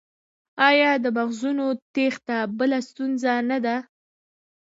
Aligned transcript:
آیا 0.69 0.91
د 1.03 1.05
مغزونو 1.17 1.65
تیښته 1.93 2.37
بله 2.57 2.77
ستونزه 2.89 3.31
نه 3.49 3.57
ده؟ 3.65 3.75